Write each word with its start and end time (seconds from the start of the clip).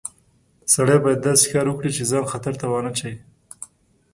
سړی 0.73 0.97
باید 1.03 1.25
داسې 1.27 1.45
کار 1.53 1.65
وکړي 1.69 1.89
چې 1.97 2.07
ځان 2.11 2.23
خطر 2.31 2.53
ته 2.61 2.65
ونه 2.67 2.91
اچوي 2.93 3.15